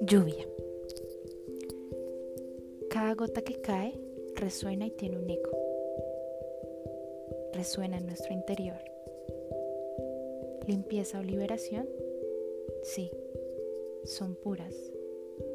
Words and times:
Lluvia. 0.00 0.46
Cada 2.88 3.14
gota 3.14 3.42
que 3.42 3.60
cae 3.60 3.92
resuena 4.36 4.86
y 4.86 4.90
tiene 4.90 5.18
un 5.18 5.28
eco. 5.28 5.50
Resuena 7.52 7.98
en 7.98 8.06
nuestro 8.06 8.32
interior. 8.32 8.78
Limpieza 10.66 11.18
o 11.18 11.22
liberación, 11.22 11.86
sí, 12.82 13.10
son 14.04 14.34
puras. 14.34 14.74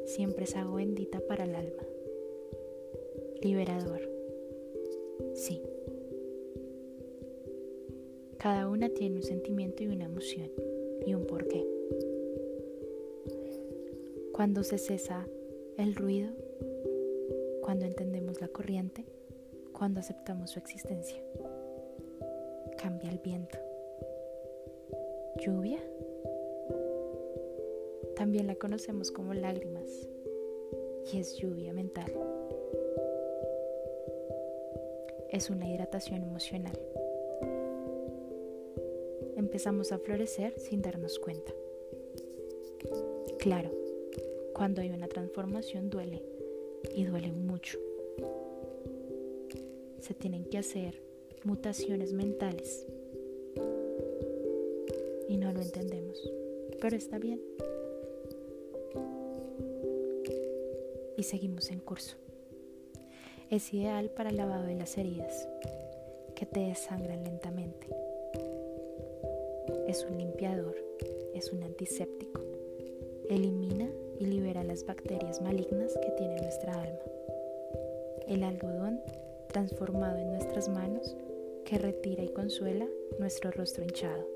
Siempre 0.04 0.44
es 0.44 0.54
agua 0.54 0.76
bendita 0.76 1.18
para 1.20 1.44
el 1.44 1.54
alma. 1.56 1.82
Liberador, 3.40 4.08
sí. 5.34 5.62
Cada 8.44 8.68
una 8.68 8.90
tiene 8.90 9.16
un 9.16 9.22
sentimiento 9.22 9.84
y 9.84 9.86
una 9.86 10.04
emoción 10.04 10.50
y 11.06 11.14
un 11.14 11.26
porqué. 11.26 11.66
Cuando 14.34 14.62
se 14.64 14.76
cesa 14.76 15.26
el 15.78 15.94
ruido, 15.94 16.28
cuando 17.62 17.86
entendemos 17.86 18.42
la 18.42 18.48
corriente, 18.48 19.06
cuando 19.72 20.00
aceptamos 20.00 20.50
su 20.50 20.58
existencia. 20.58 21.16
Cambia 22.76 23.10
el 23.10 23.18
viento. 23.20 23.56
Lluvia. 25.40 25.82
También 28.14 28.46
la 28.46 28.56
conocemos 28.56 29.10
como 29.10 29.32
lágrimas 29.32 30.06
y 31.10 31.18
es 31.18 31.38
lluvia 31.38 31.72
mental. 31.72 32.12
Es 35.30 35.48
una 35.48 35.66
hidratación 35.66 36.22
emocional. 36.22 36.78
Empezamos 39.54 39.92
a 39.92 39.98
florecer 39.98 40.58
sin 40.58 40.82
darnos 40.82 41.20
cuenta. 41.20 41.52
Claro, 43.38 43.70
cuando 44.52 44.82
hay 44.82 44.90
una 44.90 45.06
transformación 45.06 45.90
duele 45.90 46.24
y 46.92 47.04
duele 47.04 47.30
mucho. 47.30 47.78
Se 50.00 50.12
tienen 50.12 50.44
que 50.46 50.58
hacer 50.58 51.00
mutaciones 51.44 52.12
mentales 52.12 52.84
y 55.28 55.36
no 55.36 55.52
lo 55.52 55.60
entendemos, 55.60 56.32
pero 56.80 56.96
está 56.96 57.20
bien. 57.20 57.40
Y 61.16 61.22
seguimos 61.22 61.70
en 61.70 61.78
curso. 61.78 62.16
Es 63.50 63.72
ideal 63.72 64.10
para 64.10 64.30
el 64.30 64.36
lavado 64.36 64.64
de 64.64 64.74
las 64.74 64.98
heridas, 64.98 65.46
que 66.34 66.44
te 66.44 66.58
desangran 66.58 67.22
lentamente. 67.22 68.03
Es 69.94 70.04
un 70.10 70.18
limpiador, 70.18 70.74
es 71.34 71.52
un 71.52 71.62
antiséptico. 71.62 72.40
Elimina 73.30 73.88
y 74.18 74.26
libera 74.26 74.64
las 74.64 74.84
bacterias 74.84 75.40
malignas 75.40 75.96
que 76.02 76.10
tiene 76.18 76.42
nuestra 76.42 76.72
alma. 76.72 76.98
El 78.26 78.42
algodón 78.42 78.98
transformado 79.52 80.18
en 80.18 80.32
nuestras 80.32 80.68
manos 80.68 81.16
que 81.64 81.78
retira 81.78 82.24
y 82.24 82.28
consuela 82.30 82.88
nuestro 83.20 83.52
rostro 83.52 83.84
hinchado. 83.84 84.26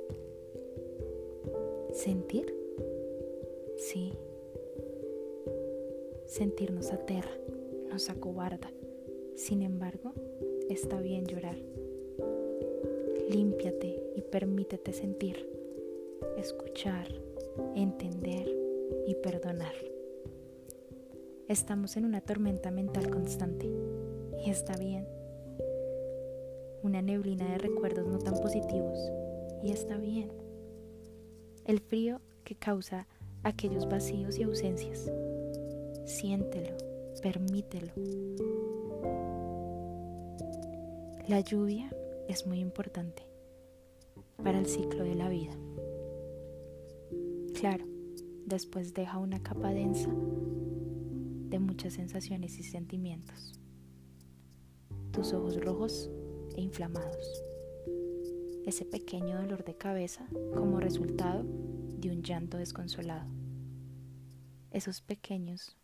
¿Sentir? 1.92 2.54
Sí. 3.78 4.12
Sentir 6.26 6.70
nos 6.70 6.92
aterra, 6.92 7.36
nos 7.90 8.10
acobarda. 8.10 8.70
Sin 9.34 9.62
embargo, 9.62 10.12
está 10.70 11.00
bien 11.00 11.26
llorar. 11.26 11.56
Límpiate 13.30 14.02
y 14.16 14.22
permítete 14.22 14.94
sentir, 14.94 15.46
escuchar, 16.38 17.06
entender 17.74 18.48
y 19.06 19.14
perdonar. 19.16 19.74
Estamos 21.46 21.98
en 21.98 22.06
una 22.06 22.22
tormenta 22.22 22.70
mental 22.70 23.10
constante 23.10 23.70
y 24.44 24.48
está 24.48 24.78
bien. 24.78 25.06
Una 26.82 27.02
neblina 27.02 27.50
de 27.50 27.58
recuerdos 27.58 28.06
no 28.06 28.18
tan 28.18 28.34
positivos 28.40 28.98
y 29.62 29.72
está 29.72 29.98
bien. 29.98 30.32
El 31.66 31.80
frío 31.80 32.22
que 32.44 32.54
causa 32.54 33.06
aquellos 33.42 33.86
vacíos 33.90 34.38
y 34.38 34.44
ausencias. 34.44 35.12
Siéntelo, 36.06 36.78
permítelo. 37.20 37.92
La 41.28 41.40
lluvia 41.40 41.90
es 42.28 42.46
muy 42.46 42.60
importante 42.60 43.26
para 44.36 44.58
el 44.58 44.66
ciclo 44.66 45.02
de 45.02 45.14
la 45.14 45.28
vida. 45.28 45.56
Claro, 47.54 47.86
después 48.46 48.94
deja 48.94 49.18
una 49.18 49.42
capa 49.42 49.72
densa 49.72 50.10
de 50.10 51.58
muchas 51.58 51.94
sensaciones 51.94 52.58
y 52.58 52.62
sentimientos. 52.62 53.58
Tus 55.10 55.32
ojos 55.32 55.58
rojos 55.60 56.10
e 56.54 56.60
inflamados. 56.60 57.42
Ese 58.66 58.84
pequeño 58.84 59.40
dolor 59.40 59.64
de 59.64 59.74
cabeza 59.74 60.28
como 60.54 60.78
resultado 60.78 61.42
de 61.44 62.10
un 62.10 62.22
llanto 62.22 62.58
desconsolado. 62.58 63.28
Esos 64.70 65.00
pequeños 65.00 65.76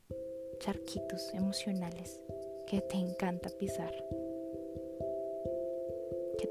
charquitos 0.58 1.32
emocionales 1.32 2.20
que 2.66 2.82
te 2.82 2.96
encanta 2.96 3.48
pisar. 3.58 3.92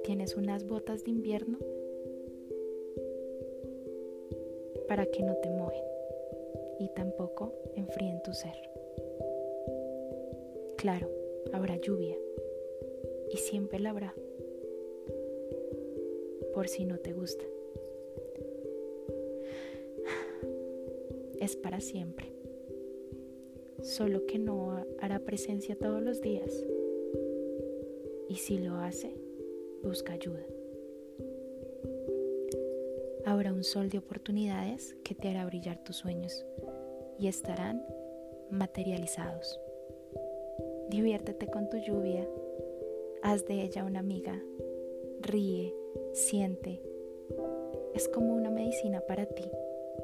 Tienes 0.02 0.36
unas 0.36 0.66
botas 0.66 1.04
de 1.04 1.12
invierno 1.12 1.60
para 4.88 5.06
que 5.06 5.24
no 5.24 5.36
te 5.36 5.50
mojen 5.50 5.84
y 6.80 6.90
tampoco 6.90 7.54
enfríen 7.76 8.22
tu 8.24 8.34
ser. 8.34 8.56
Claro, 10.78 11.10
habrá 11.54 11.78
lluvia 11.78 12.18
y 13.32 13.38
siempre 13.38 13.80
la 13.80 13.92
habrá, 13.92 14.14
por 16.54 16.68
si 16.68 16.86
no 16.86 16.98
te 16.98 17.14
gusta. 17.14 17.46
Es 21.40 21.56
para 21.56 21.80
siempre, 21.80 22.28
solo 23.82 24.26
que 24.26 24.40
no 24.40 24.86
hará 25.00 25.20
presencia 25.20 25.78
todos 25.78 26.02
los 26.02 26.22
días 26.22 26.66
y 28.28 28.36
si 28.36 28.58
lo 28.58 28.78
hace, 28.78 29.23
busca 29.84 30.14
ayuda. 30.14 30.46
Habrá 33.26 33.54
un 33.54 33.64
sol 33.64 33.90
de 33.90 33.98
oportunidades 33.98 34.96
que 35.04 35.14
te 35.16 35.30
hará 35.30 35.46
brillar 35.46 35.84
tus 35.84 35.98
sueños 35.98 36.46
y 37.20 37.28
estarán 37.28 37.86
materializados. 38.50 39.60
Diviértete 40.90 41.48
con 41.48 41.70
tu 41.70 41.78
lluvia, 41.78 42.28
haz 43.22 43.46
de 43.46 43.62
ella 43.62 43.84
una 43.84 44.00
amiga, 44.00 44.42
ríe, 45.22 45.74
siente. 46.14 46.82
Es 47.94 48.08
como 48.08 48.34
una 48.34 48.50
medicina 48.50 49.02
para 49.02 49.26
ti, 49.26 49.50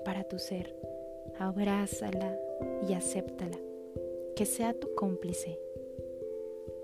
para 0.05 0.23
tu 0.23 0.39
ser. 0.39 0.75
Abrázala 1.37 2.37
y 2.87 2.93
acéptala, 2.93 3.57
que 4.35 4.45
sea 4.45 4.73
tu 4.73 4.93
cómplice. 4.95 5.59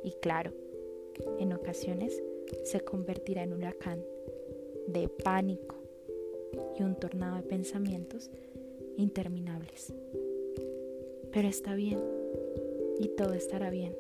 Y 0.03 0.12
claro, 0.13 0.51
en 1.39 1.53
ocasiones 1.53 2.22
se 2.63 2.81
convertirá 2.81 3.44
en 3.44 3.53
un 3.53 3.59
huracán 3.59 4.03
de 4.88 5.07
pánico, 5.09 5.75
y 6.78 6.83
un 6.83 6.95
tornado 6.95 7.38
de 7.38 7.44
pensamientos 7.44 8.29
interminables. 8.97 9.94
Pero 11.31 11.47
está 11.47 11.75
bien 11.75 12.00
y 13.00 13.09
todo 13.09 13.33
estará 13.33 13.69
bien. 13.69 13.95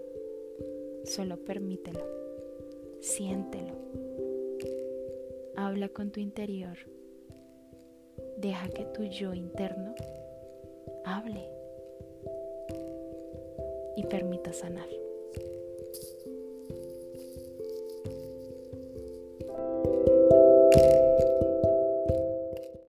Solo 1.03 1.37
permítelo, 1.37 2.05
siéntelo. 2.99 3.73
Habla 5.55 5.89
con 5.89 6.11
tu 6.11 6.19
interior. 6.19 6.77
Deja 8.37 8.67
que 8.69 8.85
tu 8.85 9.03
yo 9.03 9.33
interno 9.33 9.95
hable 11.05 11.49
y 13.95 14.03
permita 14.03 14.51
sanar. 14.53 14.87